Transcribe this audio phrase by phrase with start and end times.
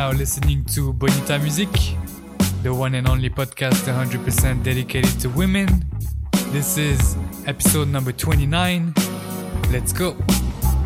[0.00, 1.68] now listening to Bonita Music,
[2.62, 5.68] the one and only podcast 100% dedicated to women.
[6.54, 8.94] This is episode number 29.
[9.70, 10.16] Let's go.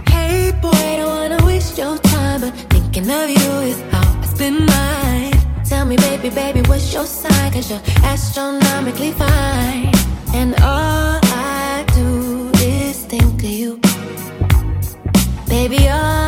[0.08, 4.04] Hey boy, don't wanna waste your time, but thinking of you is how
[4.50, 5.32] mine.
[5.64, 7.52] Tell me, baby, baby, what's your sign?
[7.52, 9.94] Cause you're astronomically fine.
[10.34, 13.80] And all I do is think of you.
[15.46, 16.23] Baby, all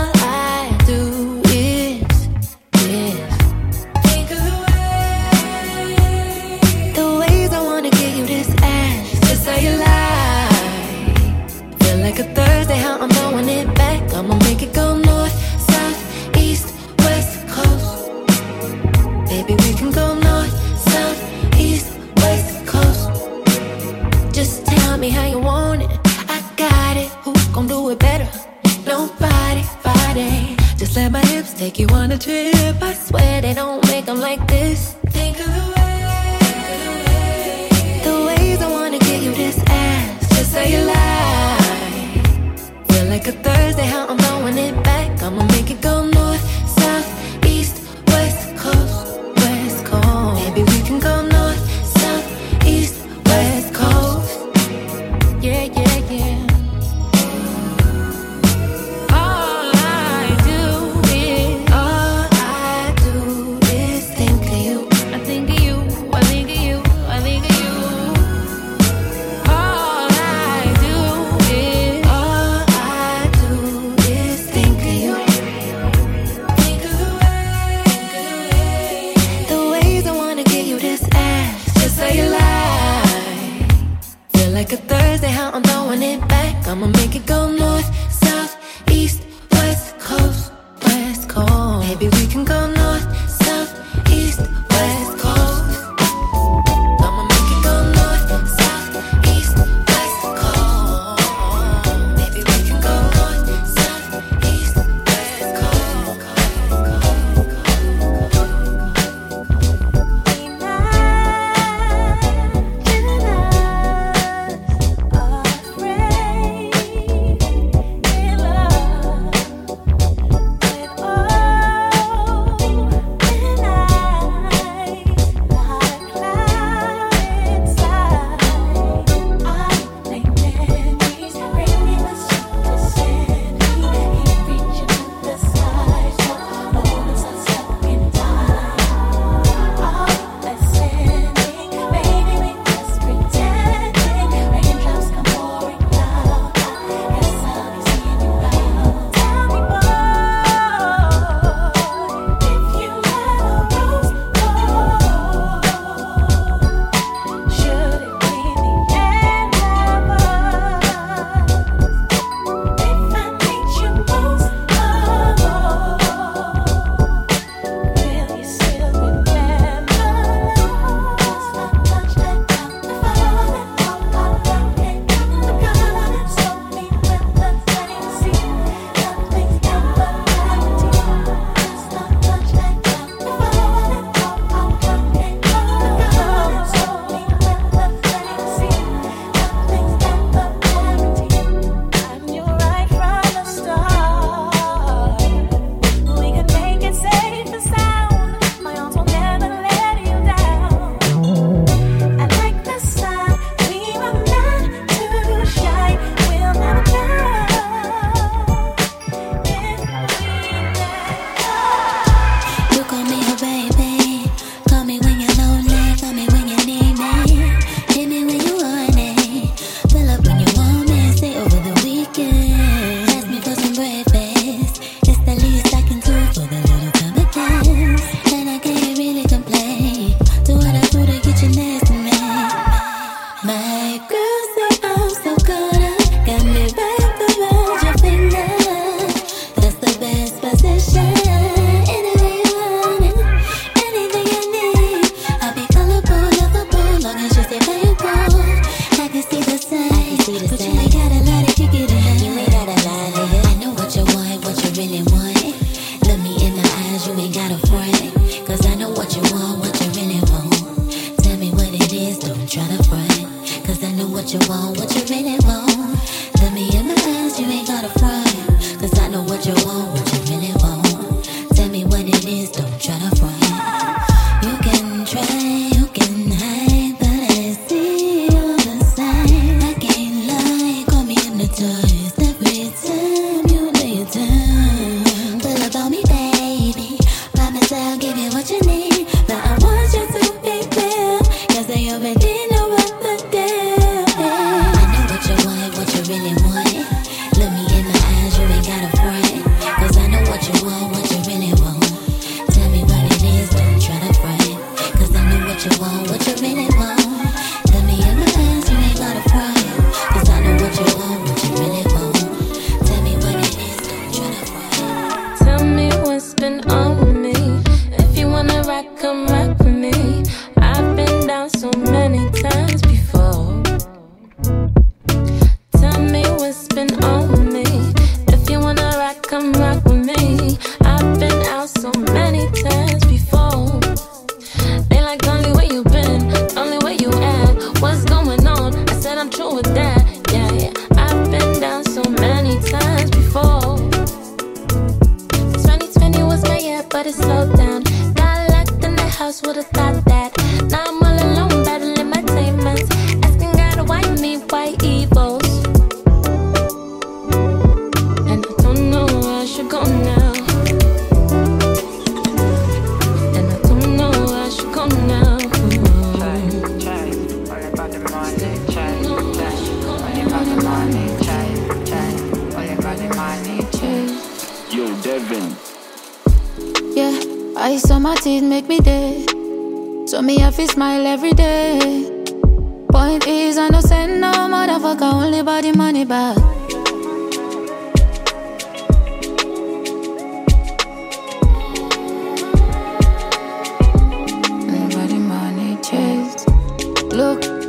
[31.67, 32.81] take you on a trip.
[32.81, 34.96] I swear they don't make them like this.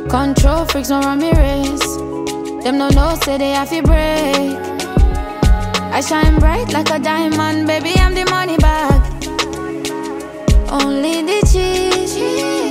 [0.08, 1.96] Control freaks don't run me race.
[2.64, 4.56] Them no know say they have to break.
[5.92, 7.92] I shine bright like a diamond, baby.
[7.96, 9.02] I'm the money bag.
[10.70, 12.67] Only the cheese.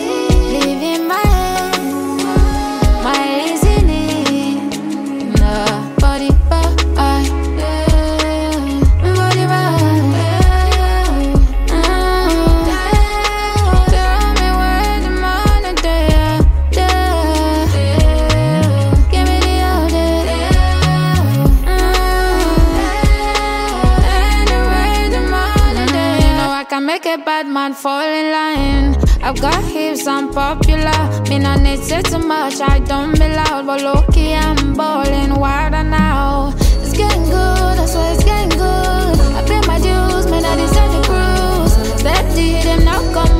[27.88, 28.89] fall in line.
[29.24, 31.01] I've got hips, I'm popular.
[31.30, 33.66] Me not need say too much, I don't be loud.
[33.66, 36.54] But lucky I'm balling wider now.
[36.84, 39.16] It's getting good, that's why it's getting good.
[39.38, 41.74] I pay my dues, man, I deserve the cruise.
[42.01, 43.37] Steady, them now come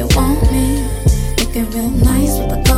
[0.00, 0.82] you want me.
[1.36, 2.69] Looking real nice with the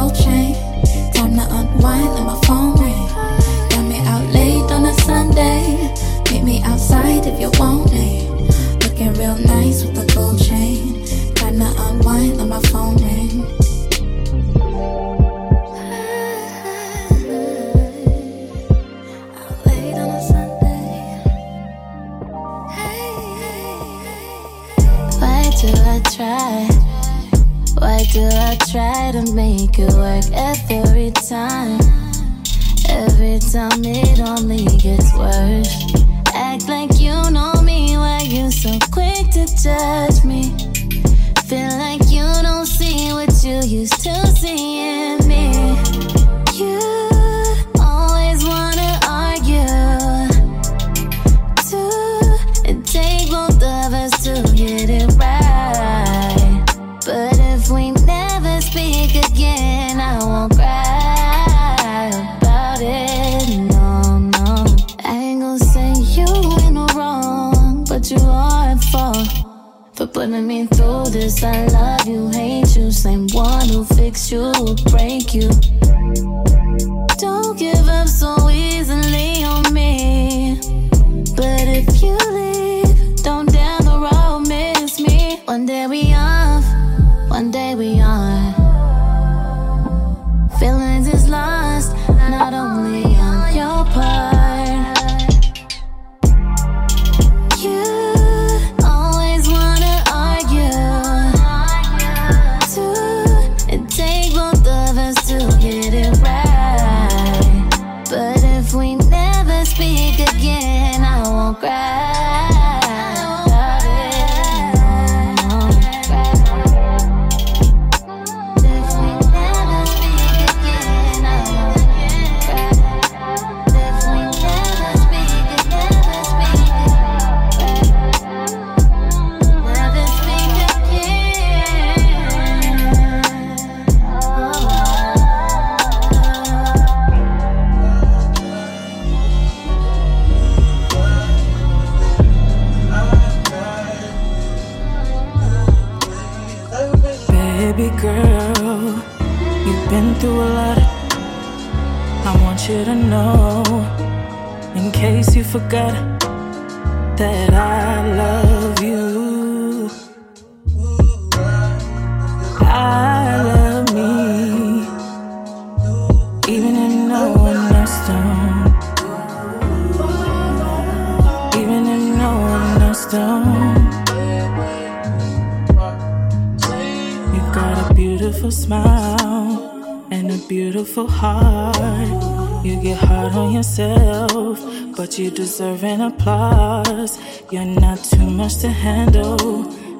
[185.52, 187.18] deserving applause.
[187.50, 189.36] You're not too much to handle.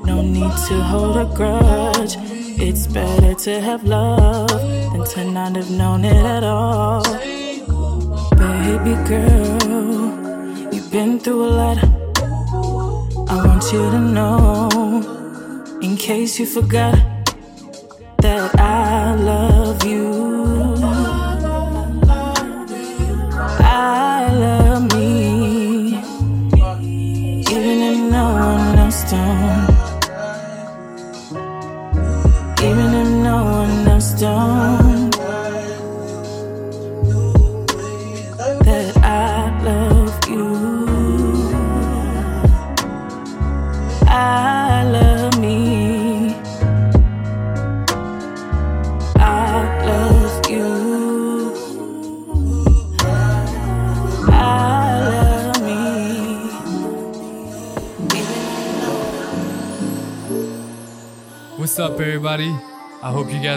[0.02, 2.16] No need to hold a grudge.
[2.58, 7.02] It's better to have love than to not have known it at all.
[8.42, 11.78] Baby girl, you've been through a lot.
[13.28, 14.70] I want you to know,
[15.82, 17.11] in case you forgot.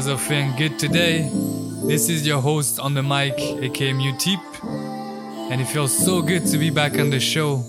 [0.05, 1.27] Guys are feeling good today.
[1.87, 4.39] This is your host on the mic, aka Muteep,
[5.51, 7.63] and it feels so good to be back on the show.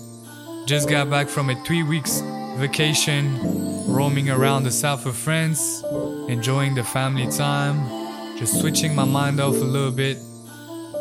[0.67, 2.21] Just got back from a three weeks
[2.57, 3.39] vacation,
[3.87, 5.83] roaming around the south of France,
[6.27, 10.19] enjoying the family time, just switching my mind off a little bit.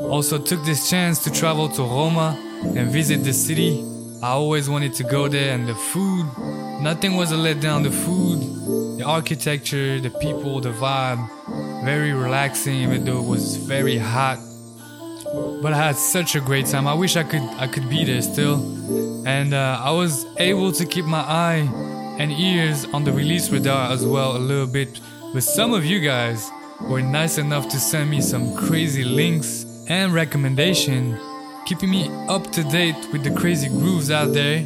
[0.09, 3.85] Also, took this chance to travel to Roma and visit the city.
[4.23, 6.25] I always wanted to go there, and the food,
[6.81, 7.83] nothing was a letdown.
[7.83, 8.41] The food,
[9.07, 11.23] architecture, the people, the vibe,
[11.85, 14.39] very relaxing, even though it was very hot.
[15.63, 16.87] But I had such a great time.
[16.87, 18.57] I wish I could I could be there still,
[19.27, 21.69] and uh, I was able to keep my eye
[22.19, 25.01] and ears on the release radar as well a little bit.
[25.33, 30.13] But some of you guys were nice enough to send me some crazy links and
[30.15, 31.19] recommendation,
[31.67, 34.65] keeping me up to date with the crazy grooves out there.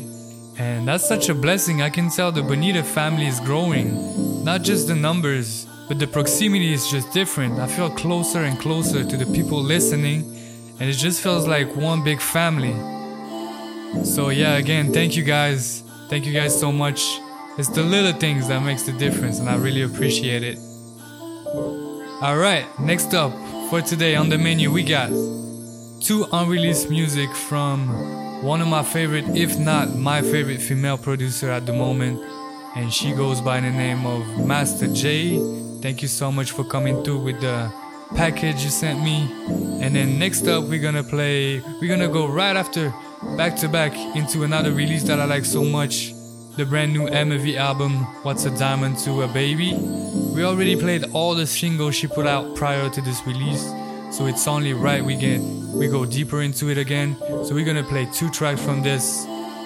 [0.61, 1.81] And that's such a blessing.
[1.81, 4.45] I can tell the Bonita family is growing.
[4.45, 7.59] Not just the numbers, but the proximity is just different.
[7.59, 10.21] I feel closer and closer to the people listening,
[10.79, 12.75] and it just feels like one big family.
[14.05, 15.83] So yeah, again, thank you guys.
[16.11, 17.01] Thank you guys so much.
[17.57, 20.59] It's the little things that makes the difference, and I really appreciate it.
[22.21, 23.33] All right, next up
[23.71, 25.09] for today on the menu we got
[26.03, 31.67] two unreleased music from one of my favorite, if not my favorite female producer at
[31.67, 32.19] the moment,
[32.75, 35.39] and she goes by the name of Master J.
[35.83, 37.71] Thank you so much for coming through with the
[38.15, 39.29] package you sent me.
[39.83, 42.95] And then next up we're gonna play we're gonna go right after
[43.37, 46.13] back to back into another release that I like so much
[46.57, 49.75] the brand new MV album, What's a Diamond to a Baby.
[50.35, 53.65] We already played all the singles she put out prior to this release,
[54.11, 55.41] so it's only right we get
[55.73, 57.17] we go deeper into it again.
[57.45, 59.25] So we're gonna play two tracks from this,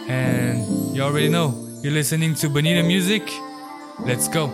[0.08, 3.22] and you already know you're listening to Bonita Music.
[4.00, 4.50] Let's go.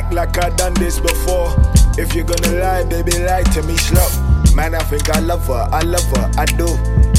[0.00, 1.48] Act like I done this before.
[1.98, 4.08] If you're gonna lie, baby, lie to me slow.
[4.54, 6.68] Man, I think I love her, I love her, I do.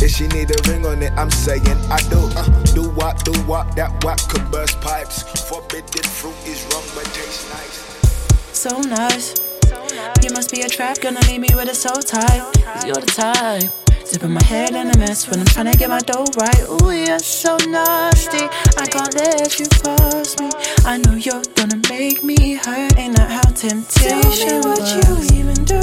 [0.04, 2.20] If she need a ring on it, I'm saying I do.
[2.36, 5.24] Uh, do what, do what, that what could burst pipes.
[5.48, 7.78] Forbidden fruit is wrong, but tastes nice.
[8.54, 9.36] So nice.
[10.24, 12.02] You must be a trap, gonna leave me with a soul.
[12.02, 13.81] Cause you're the type.
[14.12, 16.84] Dipping my head in a mess when I'm trying to get my dough right.
[16.84, 18.43] Ooh, you're so nasty.
[18.78, 20.50] I can't let you pass me.
[20.84, 22.97] I know you're gonna make me hurt.
[22.97, 25.80] Ain't that how temptation Tell me what you even do.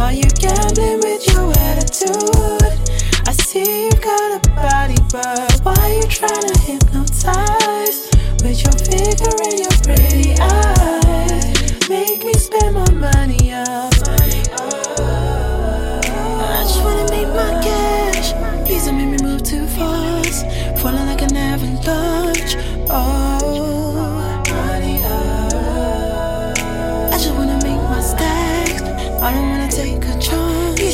[0.00, 2.88] Are you gambling with your attitude?
[3.28, 8.08] I see you got a body, but why you trying to hypnotize?
[8.40, 13.89] With your figure and your pretty eyes, make me spend my money up.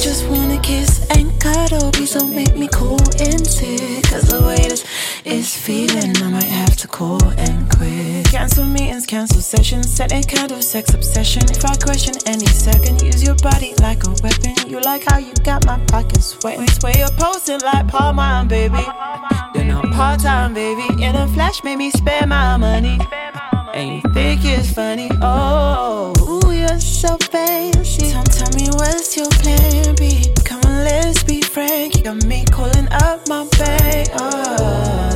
[0.07, 1.91] Just wanna kiss and cuddle.
[1.91, 4.05] Please don't make me cool and sick.
[4.05, 4.85] Cause the way this
[5.25, 8.27] is feeling, I might have to call and quit.
[8.27, 9.93] Cancel meetings, cancel sessions.
[9.93, 11.43] Set a candle, sex obsession.
[11.51, 14.55] If I question any second, use your body like a weapon.
[14.71, 16.69] You like how you got my pockets sweating.
[16.69, 18.85] Swear you're posting like Paul Mine, baby.
[19.57, 20.87] You're not part time, baby.
[21.03, 23.01] In a flash, made me spend my money.
[23.77, 28.11] And you think it's funny, oh, ooh, you're so fancy.
[28.11, 30.33] Tell, tell me what's your plan B?
[30.47, 31.95] Come on, let's be frank.
[31.95, 34.09] You got me calling up my bank.
[34.15, 35.16] Oh,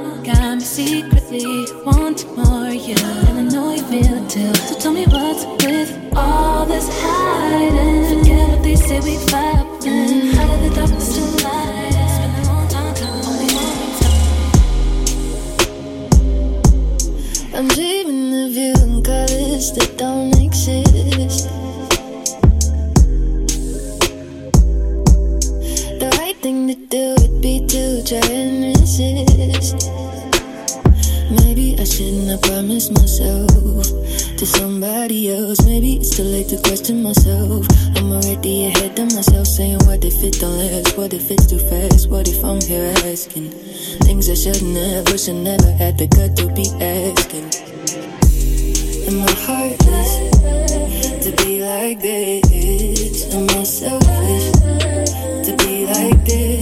[0.87, 3.29] secretly wanting more, yeah.
[3.29, 4.53] And I know you feel it too.
[4.67, 8.19] So tell me what's with all this hiding.
[8.19, 10.33] Forget what they say we vibing.
[10.33, 11.71] How did the darkness still light?
[17.53, 21.49] I'm dreaming of you in colors that don't exist.
[25.99, 29.30] The right thing to do would be to try and resist.
[32.01, 33.47] Shouldn't promised myself
[34.37, 35.63] to somebody else.
[35.67, 37.67] Maybe it's too late to question myself.
[37.95, 40.97] I'm already ahead of myself, saying, What if it don't last?
[40.97, 42.09] What if it's too fast?
[42.09, 43.51] What if I'm here asking
[44.01, 45.11] things I shouldn't have?
[45.11, 47.45] Wish I never had the gut to be asking.
[49.05, 50.13] Am I heartless
[51.23, 53.31] to be like this?
[53.31, 54.51] Am I selfish
[55.45, 56.60] to be like this?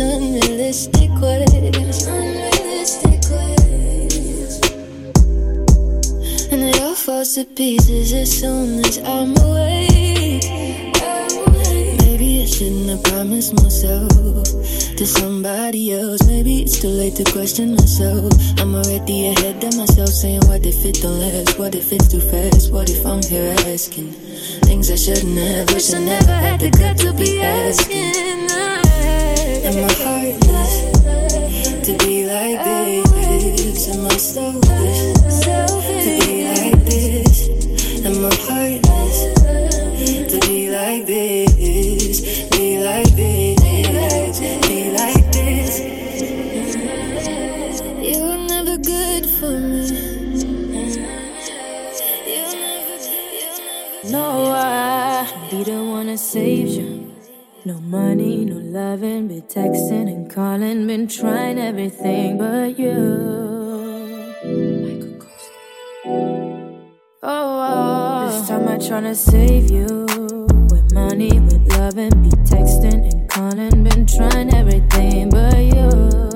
[0.00, 2.06] Unrealistic ways.
[2.06, 4.60] Unrealistic ways.
[6.50, 10.42] And it all falls to pieces as soon as I'm awake.
[12.04, 14.10] Maybe I shouldn't have promised myself
[14.96, 16.26] to somebody else.
[16.26, 18.32] Maybe it's too late to question myself.
[18.58, 21.58] I'm already ahead of myself, saying, What if it don't last?
[21.58, 22.72] What if it's too fast?
[22.72, 24.12] What if I'm here asking
[24.64, 25.72] things I shouldn't have?
[25.72, 28.39] Wish I never had the gut to be asking.
[29.70, 30.09] Am I
[59.50, 64.32] texting and calling, been trying everything but you.
[67.20, 70.06] Oh, this time I tryna save you.
[70.70, 76.29] With money, with love, and be texting and calling, been trying everything but you.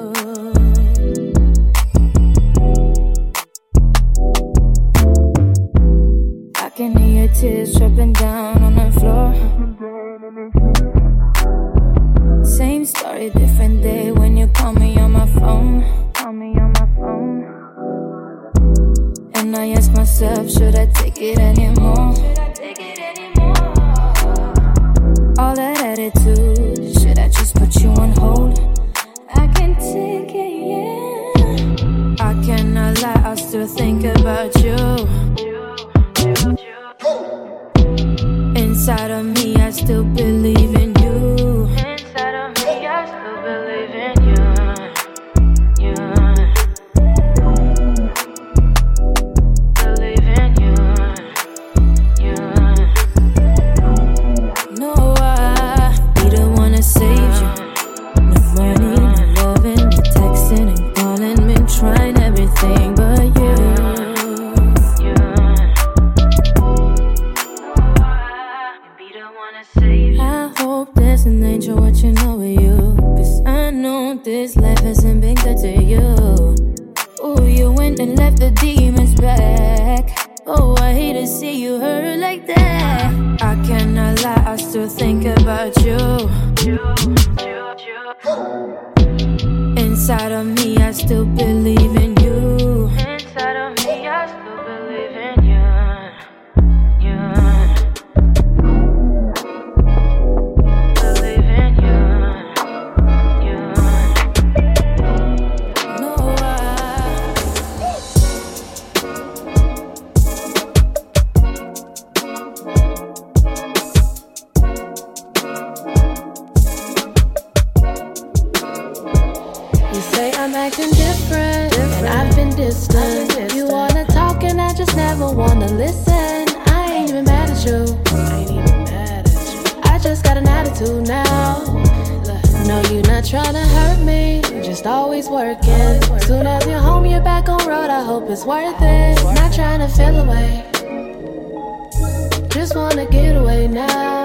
[142.64, 144.24] Just wanna get away now.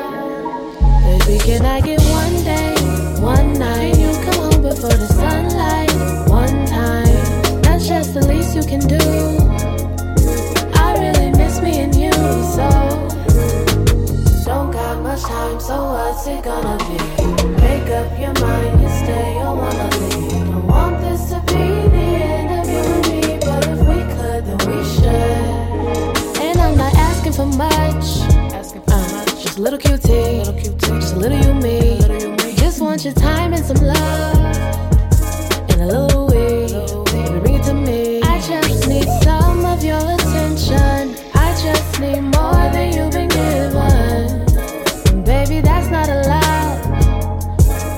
[1.04, 2.74] Baby, can I get one day,
[3.20, 3.98] one night?
[3.98, 5.92] You come home before the sunlight?
[6.30, 9.04] One time, that's just the least you can do.
[10.74, 12.14] I really miss me and you,
[12.56, 12.70] so
[14.46, 15.60] don't got much time.
[15.60, 16.98] So what's it gonna be?
[17.60, 20.32] Make up your mind, you stay or wanna leave.
[20.32, 24.42] Don't want this to be the end of you and me, but if we could,
[24.48, 26.40] then we should.
[26.40, 28.29] And I'm not asking for much.
[29.60, 32.00] A little QT, little QT, just a little you me.
[32.56, 34.38] Just want your time and some love,
[35.70, 36.72] and a little weed.
[37.12, 38.22] Baby, bring it to me.
[38.22, 41.14] I just need some of your attention.
[41.36, 44.48] I just need more than you've been given.
[45.12, 46.78] And baby, that's not a lie.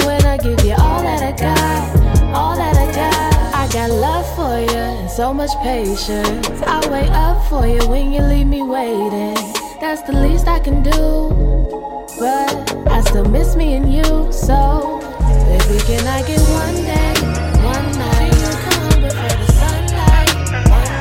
[0.06, 4.26] When I give you all that I got, all that I got, I got love
[4.36, 6.48] for you and so much patience.
[6.64, 9.51] I wait up for you when you leave me waiting.
[9.82, 10.92] That's the least I can do.
[12.20, 15.00] But I still miss me and you, so
[15.50, 17.14] baby, can I get one day,
[17.66, 18.32] one night?
[18.62, 20.92] Come before the sunlight, and.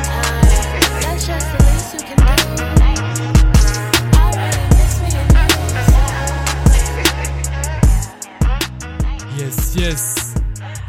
[9.36, 10.34] Yes, yes.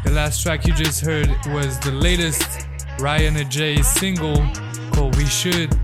[0.04, 2.66] The last track you just heard was the latest
[2.98, 4.42] Ryan & Jay single
[4.92, 5.78] called We Should.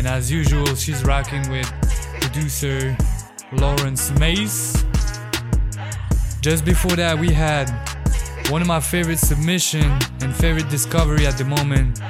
[0.00, 1.70] And as usual, she's rocking with
[2.22, 2.96] producer
[3.52, 4.82] Lawrence Mace.
[6.40, 7.68] Just before that, we had
[8.48, 9.84] one of my favorite submission
[10.22, 12.00] and favorite discovery at the moment.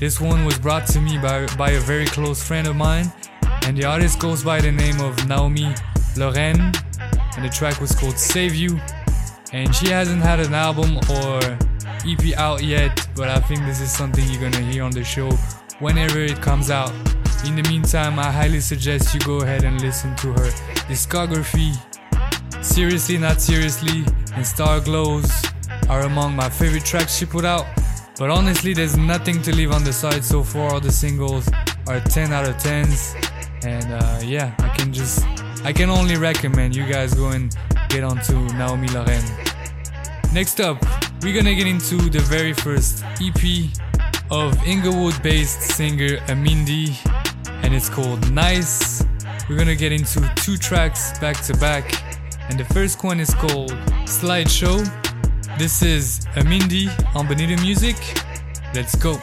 [0.00, 3.12] This one was brought to me by, by a very close friend of mine,
[3.62, 5.72] and the artist goes by the name of Naomi
[6.16, 8.80] Loren, and the track was called Save You.
[9.52, 11.38] And she hasn't had an album or
[12.04, 15.30] EP out yet, but I think this is something you're gonna hear on the show
[15.78, 16.92] whenever it comes out.
[17.46, 20.50] In the meantime, I highly suggest you go ahead and listen to her
[20.88, 21.76] discography.
[22.62, 25.30] Seriously, not seriously, and Star Glows
[25.88, 27.66] are among my favorite tracks she put out.
[28.18, 30.72] But honestly, there's nothing to leave on the side so far.
[30.72, 31.48] All the singles
[31.86, 33.14] are 10 out of 10s.
[33.64, 35.24] And uh, yeah, I can just,
[35.64, 37.56] I can only recommend you guys go and
[37.88, 39.24] get onto Naomi Loren.
[40.32, 40.84] Next up,
[41.22, 43.70] we're gonna get into the very first EP
[44.30, 46.94] of Inglewood based singer Amindi,
[47.68, 49.04] and it's called Nice.
[49.46, 51.84] We're gonna get into two tracks back to back,
[52.48, 53.72] and the first one is called
[54.08, 54.78] Slideshow.
[55.58, 57.96] This is Amindi on Bonita Music.
[58.74, 59.20] Let's go.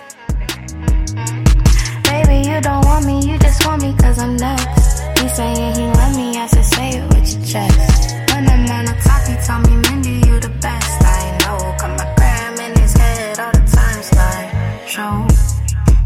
[2.06, 5.00] Baby, you don't want me, you just want me cause I'm next.
[5.20, 8.14] He saying he love me, I said say it with your chest.
[8.30, 11.02] When I'm on the top, he tell me, Mindy, you the best.
[11.02, 15.28] I know, got my gram in his head all the time, slide show.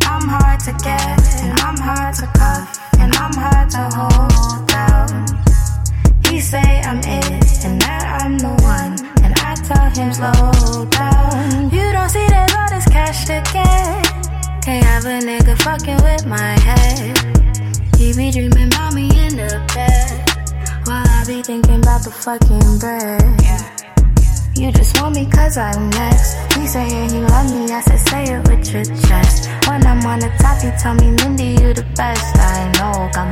[0.08, 1.29] I'm hard to get,
[1.60, 5.26] I'm hard to cuff, and I'm hard to hold down.
[6.28, 8.94] He say I'm it, and that I'm the one,
[9.24, 11.70] and I tell him slow down.
[11.72, 14.64] You don't see there's all this cash to get.
[14.64, 17.18] Can't have a nigga fucking with my head.
[17.98, 20.30] He be dreaming about me in the bed.
[20.86, 23.79] While I be thinking about the fucking bread.
[24.60, 26.36] You just want me cause I'm next.
[26.54, 29.48] He saying he love me, I said say it with your chest.
[29.70, 32.36] When I'm on the top, he tell me, Mindy, you the best.
[32.36, 33.29] I know, got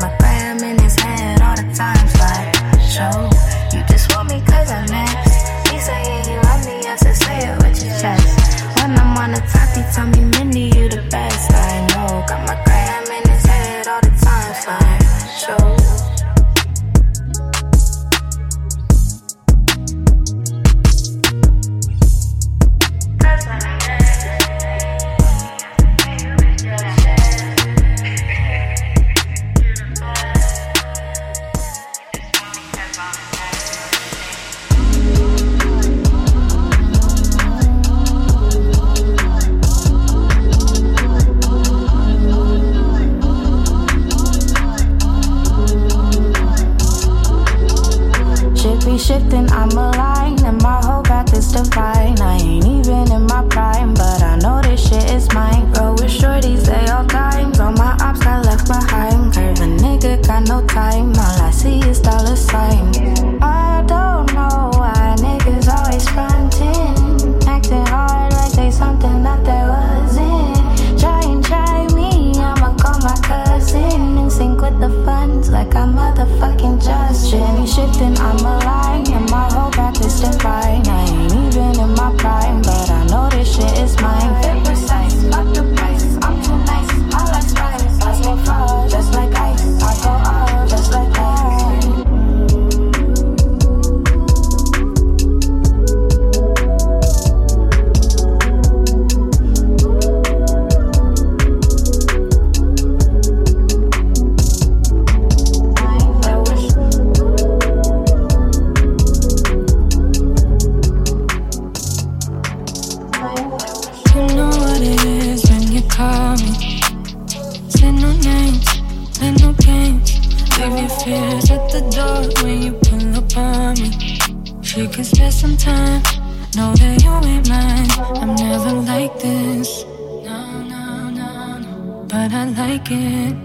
[126.57, 127.91] know that you ain't mine.
[128.21, 129.85] I'm never like this.
[130.27, 130.39] No,
[130.73, 132.05] no, no, no.
[132.11, 133.35] But I like it.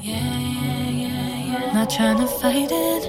[0.00, 1.74] Yeah, yeah, yeah, yeah.
[1.74, 3.02] Not trying to fight it.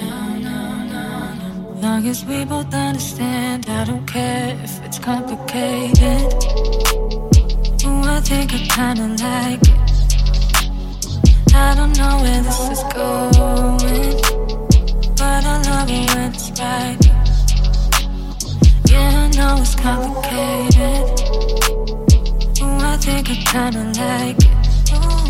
[0.00, 0.12] No,
[0.46, 0.58] no,
[0.92, 1.04] no,
[1.40, 1.48] no.
[1.84, 6.28] Long as we both understand, I don't care if it's complicated.
[7.86, 9.80] Ooh, I think I kinda like it.
[11.54, 14.14] I don't know where this is going,
[15.18, 17.11] but I love it when it's right.
[18.92, 21.04] Yeah, I know it's complicated.
[22.60, 24.52] Ooh, I think I kinda like it.
[24.92, 25.24] Ooh,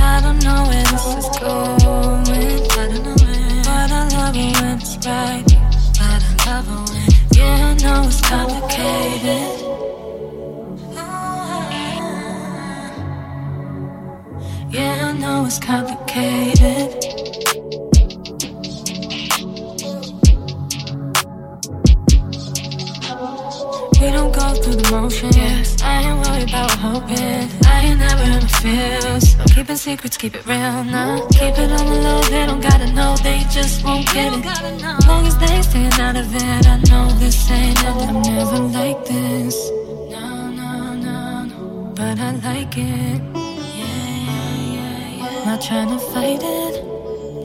[0.00, 4.52] I don't know where this is going, I don't know where, but I love it
[4.60, 5.44] when it's right.
[5.98, 7.06] But I love it when,
[7.36, 9.50] yeah, I know it's complicated.
[14.70, 17.11] Yeah, I know it's complicated.
[24.92, 25.82] Go through the motions.
[25.82, 27.48] I ain't worried about hoping.
[27.72, 29.36] I ain't never in my feels.
[29.38, 31.26] No keeping secrets, keep it real now.
[31.28, 34.44] Keep it on the low, they don't gotta know, they just won't get it.
[35.08, 37.82] Long as they staying out of it, I know this ain't.
[37.84, 39.56] I'm never like this.
[40.14, 41.92] No, no, no, no.
[41.96, 43.20] But I like it.
[43.34, 43.96] Yeah,
[44.28, 45.44] yeah, yeah, yeah.
[45.46, 46.74] Not trying to fight it.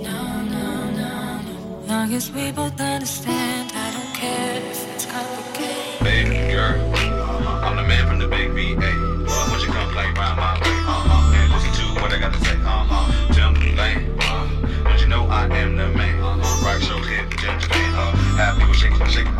[0.07, 0.19] No,
[0.55, 0.67] no,
[1.01, 1.11] no,
[1.47, 1.85] no.
[1.87, 5.76] Long as we both understand, I don't care if it's complicated.
[8.57, 8.91] The big VA.
[9.49, 10.77] Won't you come play round my way?
[10.89, 11.35] Uh-huh.
[11.35, 12.55] And listen to what I got to say.
[12.55, 13.33] Uh-huh.
[13.33, 14.17] Timberland.
[14.19, 14.47] Uh,
[14.83, 16.19] don't you know I am the man?
[16.19, 16.65] Uh-huh.
[16.65, 17.95] Rock show hit Timberland.
[17.95, 19.36] Uh, have people shaking, shaking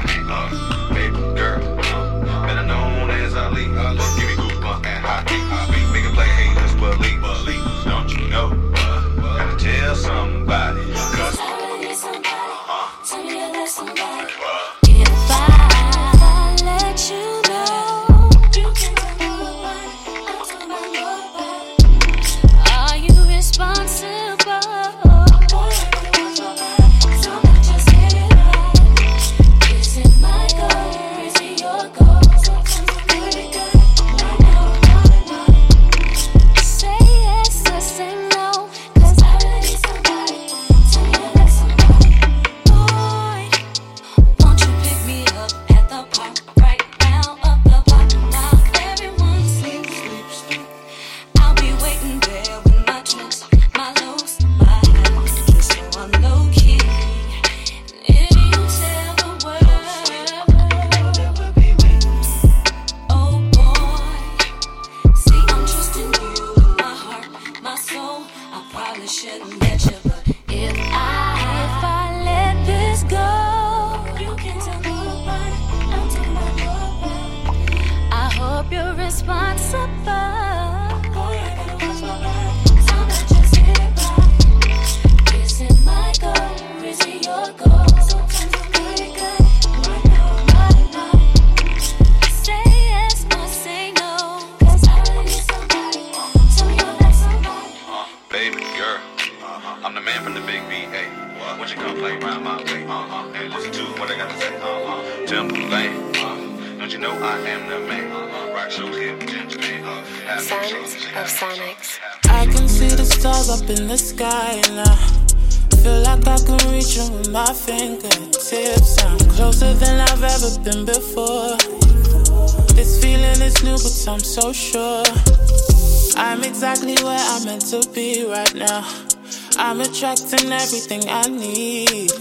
[129.60, 132.12] I'm attracting everything I need.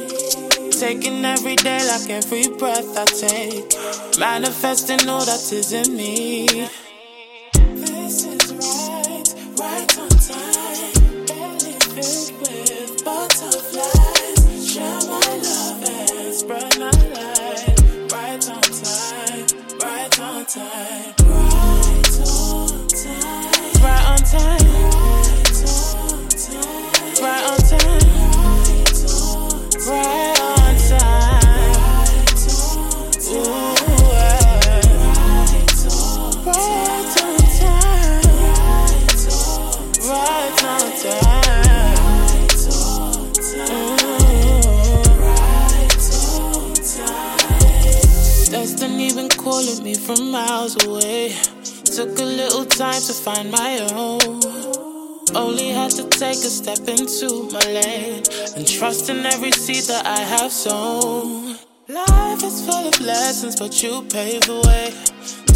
[0.72, 4.18] Taking every day like every breath I take.
[4.18, 6.68] Manifesting all that is in me.
[53.27, 54.20] Find my own.
[55.35, 58.22] Only had to take a step into my lane
[58.55, 61.57] and trust in every seed that I have sown.
[61.89, 64.95] Life is full of lessons, but you pave the way.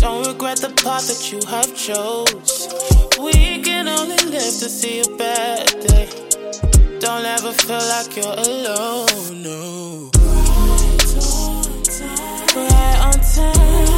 [0.03, 2.59] Don't regret the path that you have chose.
[3.23, 6.09] We can only live to see a better day.
[6.99, 10.11] Don't ever feel like you're alone, no.
[12.57, 13.81] Right on time.
[13.87, 13.90] Right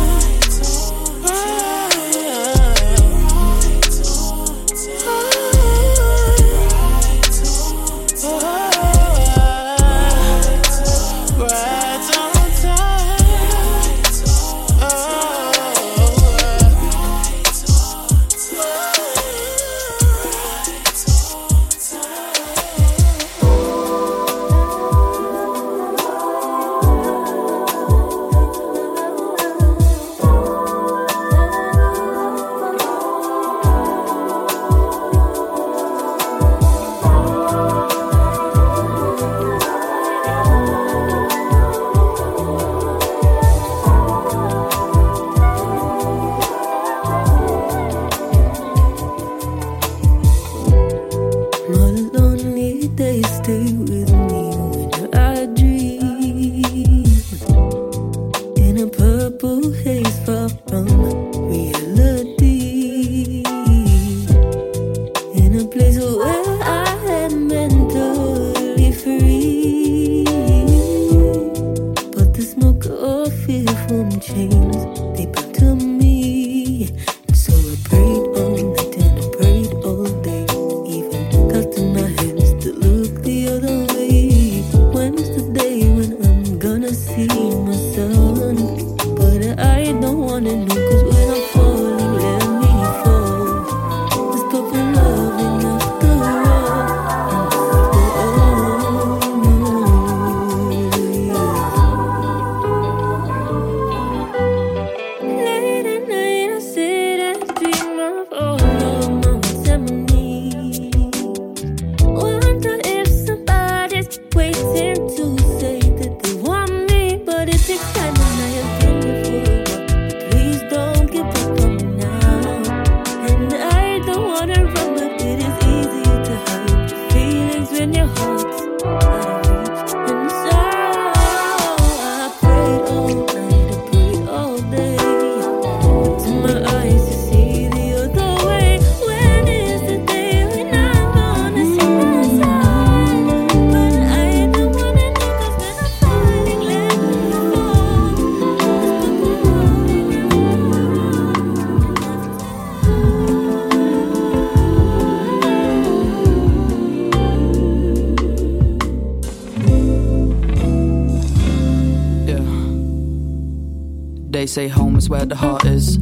[165.12, 165.98] where the heart is.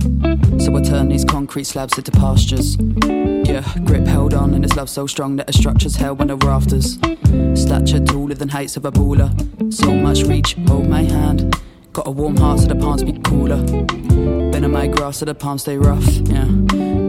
[0.64, 2.76] So I turn these concrete slabs into pastures.
[3.44, 6.36] Yeah, grip held on and it's love so strong that the structure's held when the
[6.36, 6.92] rafters.
[7.60, 9.30] Stature taller than heights of a baller.
[9.74, 11.60] So much reach, hold my hand.
[11.92, 13.60] Got a warm heart so the palms be cooler.
[14.52, 16.06] Been in my grass so the palms stay rough.
[16.06, 16.46] Yeah,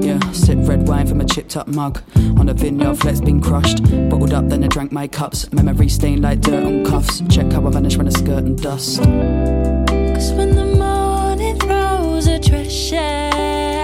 [0.02, 0.20] yeah.
[0.32, 2.02] Sip red wine from a chipped up mug.
[2.40, 3.84] On a vineyard flex been crushed.
[4.10, 5.52] Bottled up, then I drank my cups.
[5.52, 7.22] Memory stained like dirt on cuffs.
[7.30, 9.02] Check how I vanish when I skirt and dust.
[12.32, 13.81] A treasure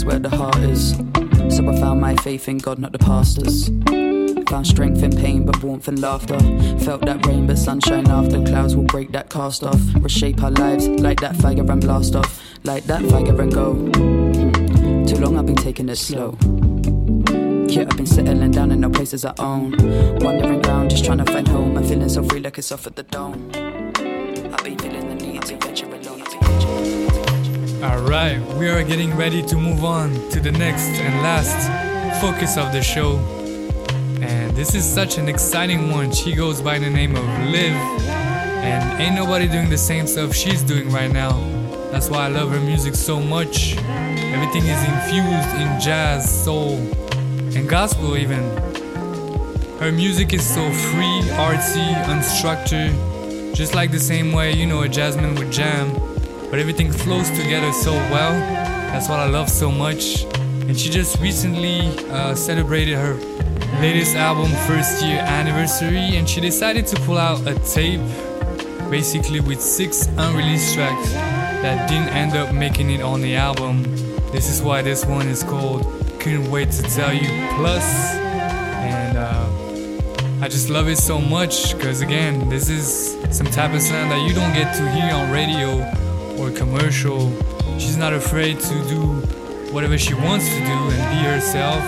[0.00, 0.96] is where the heart is.
[1.54, 3.68] So I found my faith in God, not the pastors.
[4.48, 6.38] Found strength in pain, but warmth and laughter.
[6.78, 8.42] Felt that rain, but sunshine after.
[8.44, 9.80] Clouds will break that cast off.
[10.00, 12.42] Reshape our lives like that fire and blast off.
[12.64, 13.74] Like that fire and go.
[15.06, 16.36] Too long I've been taking it slow.
[17.68, 19.72] Yeah, I've been settling down in the places I own.
[20.20, 21.76] Wandering around, just trying to find home.
[21.76, 23.50] I'm feeling so free like it's off at the dome.
[27.82, 32.72] Alright, we are getting ready to move on to the next and last focus of
[32.72, 33.16] the show.
[34.20, 36.12] And this is such an exciting one.
[36.12, 37.72] She goes by the name of Liv.
[37.72, 41.32] And ain't nobody doing the same stuff she's doing right now.
[41.90, 43.78] That's why I love her music so much.
[43.78, 46.76] Everything is infused in jazz, soul,
[47.56, 48.42] and gospel, even.
[49.78, 54.86] Her music is so free, artsy, unstructured, just like the same way, you know, a
[54.86, 56.09] jazzman would jam.
[56.50, 58.32] But everything flows together so well.
[58.92, 60.24] That's what I love so much.
[60.66, 61.80] And she just recently
[62.10, 63.14] uh, celebrated her
[63.80, 68.00] latest album first year anniversary, and she decided to pull out a tape,
[68.90, 71.12] basically with six unreleased tracks
[71.62, 73.84] that didn't end up making it on the album.
[74.32, 75.82] This is why this one is called
[76.18, 78.14] Couldn't Wait to Tell You Plus.
[78.14, 83.82] And uh, I just love it so much because, again, this is some type of
[83.82, 85.78] sound that you don't get to hear on radio
[86.40, 87.30] or commercial.
[87.78, 89.02] She's not afraid to do
[89.72, 91.82] whatever she wants to do and be herself.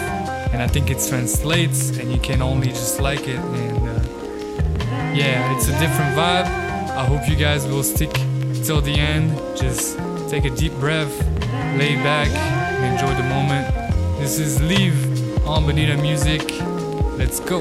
[0.53, 3.41] And I think it translates, and you can only just like it.
[3.41, 4.03] And uh,
[5.15, 6.47] yeah, it's a different vibe.
[6.47, 8.13] I hope you guys will stick
[8.63, 9.35] till the end.
[9.57, 9.99] Just
[10.29, 11.13] take a deep breath,
[11.79, 13.75] lay back, and enjoy the moment.
[14.19, 14.95] This is Liv
[15.47, 16.43] on Bonita Music.
[17.17, 17.61] Let's go.